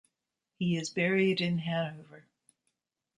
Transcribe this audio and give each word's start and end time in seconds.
He 0.57 0.77
is 0.77 0.89
buried 0.89 1.41
in 1.41 1.59
Hanover. 1.59 2.25